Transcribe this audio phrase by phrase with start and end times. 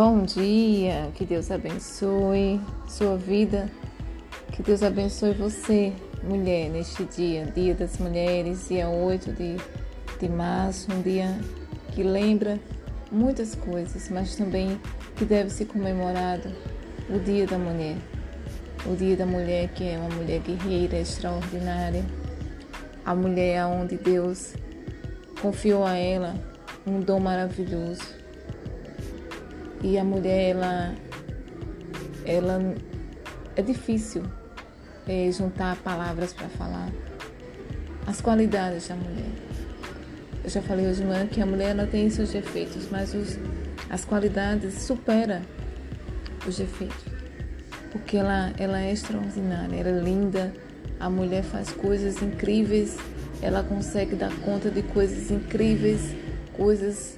[0.00, 3.68] Bom dia, que Deus abençoe sua vida,
[4.52, 5.92] que Deus abençoe você,
[6.22, 9.56] mulher, neste dia, Dia das Mulheres, dia 8 de,
[10.20, 11.36] de março, um dia
[11.90, 12.60] que lembra
[13.10, 14.80] muitas coisas, mas também
[15.16, 16.48] que deve ser comemorado
[17.10, 17.96] o Dia da Mulher.
[18.86, 22.04] O Dia da Mulher, que é uma mulher guerreira, extraordinária,
[23.04, 24.54] a mulher aonde Deus
[25.42, 26.36] confiou a ela
[26.86, 28.27] um dom maravilhoso
[29.82, 30.94] e a mulher, ela,
[32.24, 32.74] ela
[33.56, 34.22] é difícil
[35.06, 36.90] é, juntar palavras para falar
[38.06, 39.30] as qualidades da mulher.
[40.42, 43.38] Eu já falei hoje de manhã que a mulher ela tem seus defeitos, mas os,
[43.90, 45.42] as qualidades supera
[46.46, 47.04] os defeitos.
[47.92, 50.52] Porque ela, ela é extraordinária, ela é linda,
[50.98, 52.96] a mulher faz coisas incríveis,
[53.40, 56.00] ela consegue dar conta de coisas incríveis,
[56.54, 57.17] coisas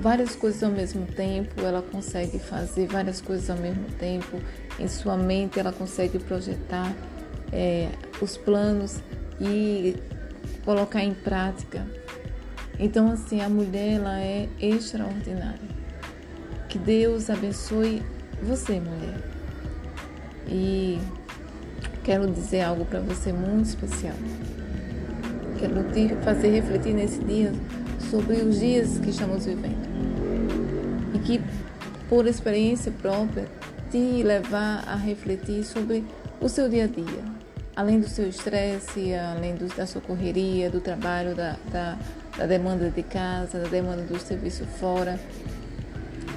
[0.00, 4.40] várias coisas ao mesmo tempo, ela consegue fazer várias coisas ao mesmo tempo.
[4.78, 6.94] Em sua mente, ela consegue projetar
[7.52, 7.88] é,
[8.20, 9.00] os planos
[9.38, 9.96] e
[10.64, 11.86] colocar em prática.
[12.78, 15.68] Então, assim, a mulher ela é extraordinária.
[16.68, 18.02] Que Deus abençoe
[18.42, 19.20] você, mulher.
[20.48, 20.98] E
[22.02, 24.14] quero dizer algo para você muito especial.
[25.58, 27.52] Quero te fazer refletir nesse dia
[28.08, 29.88] sobre os dias que estamos vivendo.
[31.14, 31.40] E que,
[32.08, 33.46] por experiência própria,
[33.90, 36.04] te levar a refletir sobre
[36.40, 37.24] o seu dia a dia,
[37.74, 41.98] além do seu estresse, além do, da sua correria, do trabalho, da, da,
[42.38, 45.18] da demanda de casa, da demanda do serviço fora,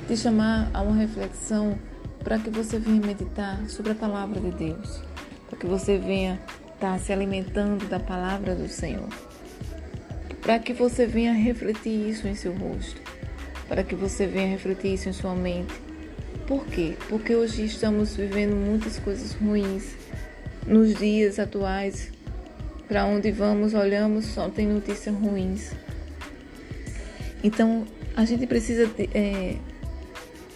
[0.07, 1.77] te chamar a uma reflexão
[2.23, 5.01] para que você venha meditar sobre a palavra de Deus,
[5.49, 6.39] para que você venha
[6.73, 9.07] estar se alimentando da palavra do Senhor
[10.43, 13.01] para que você venha refletir isso em seu rosto,
[13.67, 15.73] para que você venha refletir isso em sua mente.
[16.45, 16.97] Por quê?
[17.07, 19.95] Porque hoje estamos vivendo muitas coisas ruins.
[20.67, 22.11] Nos dias atuais,
[22.87, 25.71] para onde vamos, olhamos, só tem notícias ruins.
[27.41, 29.55] Então, a gente precisa é,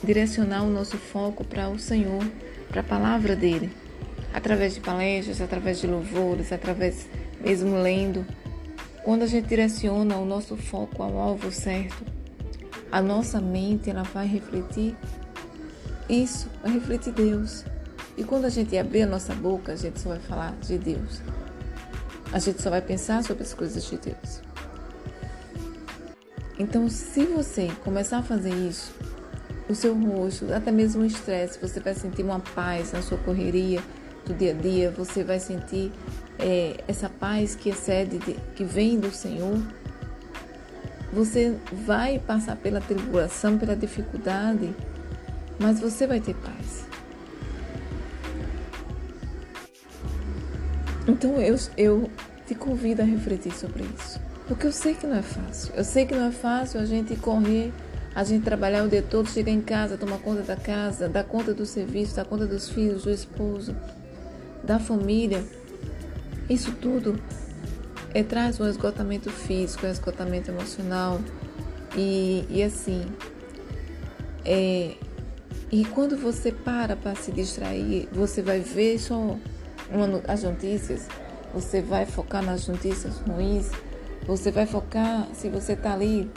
[0.04, 2.26] direcionar o nosso foco para o Senhor,
[2.70, 3.70] para a palavra dele,
[4.34, 7.08] através de palestras, através de louvores, através
[7.42, 8.26] mesmo lendo
[9.08, 12.04] quando a gente direciona o nosso foco ao alvo certo,
[12.92, 14.98] a nossa mente ela vai refletir
[16.10, 17.64] isso, vai refletir Deus.
[18.18, 21.22] E quando a gente abrir a nossa boca, a gente só vai falar de Deus.
[22.34, 24.42] A gente só vai pensar sobre as coisas de Deus.
[26.60, 28.94] Então, se você começar a fazer isso,
[29.70, 33.82] o seu rosto, até mesmo o estresse, você vai sentir uma paz na sua correria
[34.26, 35.94] do dia a dia, você vai sentir
[36.40, 39.60] é, essa paz que excede, de, que vem do Senhor,
[41.12, 44.74] você vai passar pela tribulação, pela dificuldade,
[45.60, 46.86] mas você vai ter paz.
[51.08, 52.12] Então eu, eu
[52.46, 54.20] te convido a refletir sobre isso.
[54.48, 55.74] Porque eu sei que não é fácil.
[55.76, 57.74] Eu sei que não é fácil a gente correr,
[58.16, 61.54] a gente trabalhar o dia todo, chegar em casa, tomar conta da casa, dar conta
[61.54, 63.76] do serviço, dar conta dos filhos, do esposo,
[64.64, 65.44] da família.
[66.50, 67.20] Isso tudo
[68.14, 71.20] é, traz um esgotamento físico, um esgotamento emocional
[71.96, 73.06] e, e assim.
[74.46, 74.96] É,
[75.72, 79.38] e quando você para para se distrair, você vai ver só
[79.92, 81.08] uma, as notícias,
[81.54, 83.70] você vai focar nas notícias ruins,
[84.26, 86.30] você vai focar se você está ali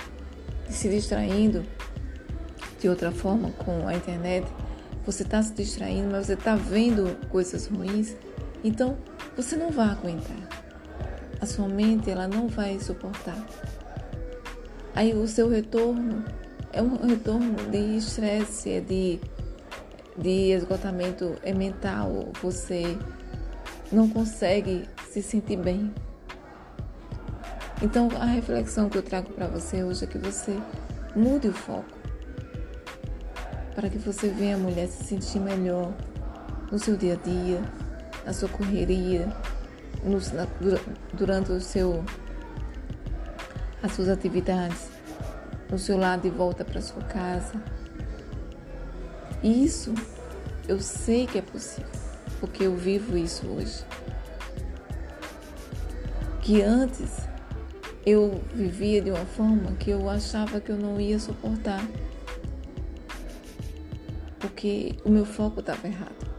[0.68, 1.64] se distraindo
[2.80, 4.46] de outra forma com a internet,
[5.04, 8.16] você está se distraindo, mas você está vendo coisas ruins.
[8.62, 8.96] Então,
[9.36, 10.36] você não vai aguentar.
[11.40, 13.46] A sua mente ela não vai suportar.
[14.94, 16.24] Aí o seu retorno
[16.72, 19.20] é um retorno de estresse, é de,
[20.16, 22.28] de esgotamento é mental.
[22.42, 22.98] Você
[23.90, 25.92] não consegue se sentir bem.
[27.82, 30.54] Então a reflexão que eu trago para você hoje é que você
[31.16, 32.00] mude o foco
[33.74, 35.92] para que você venha, mulher, se sentir melhor
[36.70, 37.62] no seu dia a dia,
[38.30, 39.26] na sua correria,
[40.04, 40.46] na,
[41.12, 42.04] durante o seu,
[43.82, 44.88] as suas atividades,
[45.68, 47.60] no seu lado de volta para sua casa.
[49.42, 49.92] E isso
[50.68, 51.90] eu sei que é possível,
[52.38, 53.84] porque eu vivo isso hoje.
[56.40, 57.16] Que antes
[58.06, 61.84] eu vivia de uma forma que eu achava que eu não ia suportar,
[64.38, 66.29] porque o meu foco estava errado.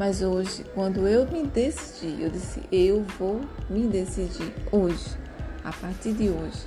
[0.00, 5.14] Mas hoje, quando eu me decidi, eu disse: eu vou me decidir hoje,
[5.62, 6.66] a partir de hoje.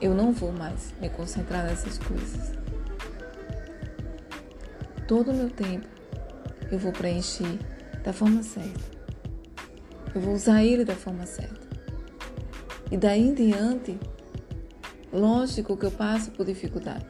[0.00, 2.50] Eu não vou mais me concentrar nessas coisas.
[5.06, 5.86] todo o meu tempo
[6.72, 7.56] eu vou preencher
[8.02, 8.80] da forma certa.
[10.12, 11.68] Eu vou usar ele da forma certa.
[12.90, 13.96] E daí em diante,
[15.12, 17.06] lógico que eu passo por dificuldade.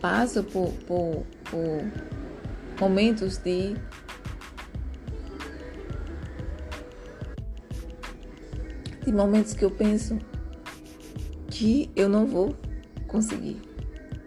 [0.00, 2.17] Passo por, por, por
[2.80, 3.74] momentos de
[9.04, 10.18] de momentos que eu penso
[11.50, 12.54] que eu não vou
[13.06, 13.60] conseguir.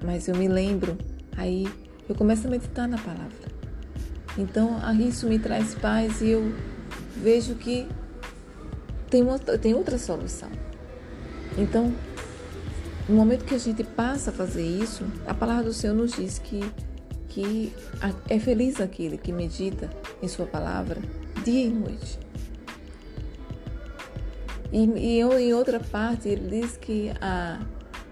[0.03, 0.97] Mas eu me lembro,
[1.37, 1.67] aí
[2.09, 3.51] eu começo a meditar na palavra.
[4.37, 6.51] Então, isso me traz paz e eu
[7.15, 7.87] vejo que
[9.09, 10.49] tem, outra, tem outra solução.
[11.57, 11.93] Então,
[13.07, 16.39] no momento que a gente passa a fazer isso, a palavra do Senhor nos diz
[16.39, 16.61] que,
[17.31, 17.73] que
[18.27, 19.89] é feliz aquele que medita
[20.21, 21.01] em Sua palavra
[21.45, 22.19] dia e noite.
[24.71, 27.59] E, e em outra parte, ele diz que a,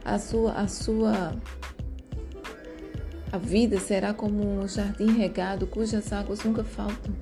[0.06, 1.36] a, sua, a sua
[3.31, 7.13] a vida será como um jardim regado cujas águas nunca faltam.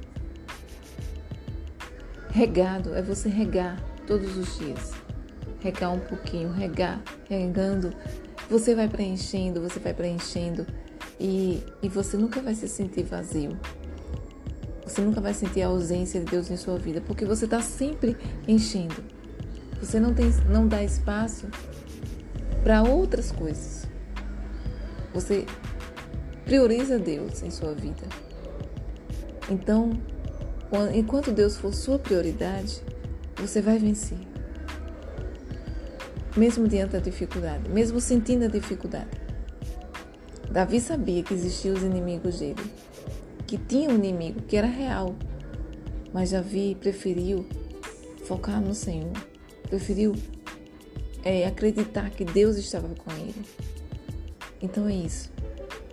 [2.30, 4.92] Regado é você regar todos os dias.
[5.60, 7.92] Regar um pouquinho, regar, regando.
[8.50, 10.66] Você vai preenchendo, você vai preenchendo
[11.20, 13.58] e, e você nunca vai se sentir vazio.
[14.86, 18.16] Você nunca vai sentir a ausência de Deus em sua vida, porque você está sempre
[18.48, 19.04] enchendo.
[19.82, 21.48] Você não, tem, não dá espaço
[22.64, 23.86] para outras coisas.
[25.14, 25.46] Você
[26.48, 28.04] Prioriza Deus em sua vida.
[29.50, 29.92] Então,
[30.94, 32.82] enquanto Deus for sua prioridade,
[33.36, 34.18] você vai vencer.
[36.38, 39.10] Mesmo diante da dificuldade, mesmo sentindo a dificuldade.
[40.52, 42.62] Davi sabia que existiam os inimigos dele,
[43.46, 45.16] que tinha um inimigo que era real,
[46.14, 47.46] mas Davi preferiu
[48.26, 49.14] focar no Senhor,
[49.70, 50.16] preferiu
[51.24, 53.46] é, acreditar que Deus estava com ele.
[54.62, 55.30] Então é isso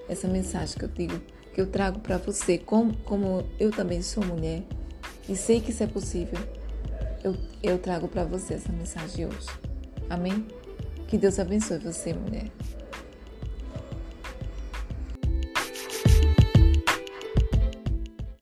[0.08, 1.20] essa mensagem que eu digo,
[1.52, 4.62] que eu trago para você, como, como eu também sou mulher
[5.28, 6.38] e sei que isso é possível,
[7.22, 9.48] eu, eu trago para você essa mensagem hoje.
[10.10, 10.46] Amém?
[11.08, 12.50] Que Deus abençoe você, mulher.